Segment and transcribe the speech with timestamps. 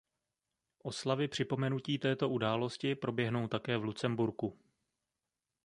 [0.83, 4.59] Oslavy připomenutí této události proběhnou také v Lucemburku.